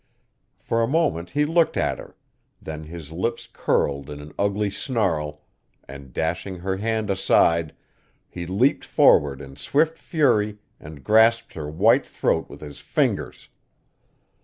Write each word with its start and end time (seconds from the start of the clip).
For 0.57 0.81
a 0.81 0.87
moment 0.87 1.29
he 1.29 1.45
looked 1.45 1.77
at 1.77 1.99
her, 1.99 2.15
then 2.59 2.85
his 2.85 3.11
lips 3.11 3.47
curled 3.53 4.09
in 4.09 4.19
an 4.19 4.33
ugly 4.35 4.71
snarl, 4.71 5.43
and, 5.87 6.11
dashing 6.11 6.55
her 6.57 6.77
hand 6.77 7.11
aside, 7.11 7.75
he 8.27 8.47
leaped 8.47 8.83
forward 8.83 9.41
in 9.41 9.57
swift 9.57 9.99
fury 9.99 10.57
and 10.79 11.03
grasped 11.03 11.53
her 11.53 11.69
white 11.69 12.07
throat 12.07 12.49
with 12.49 12.61
his 12.61 12.79
fingers. 12.79 13.49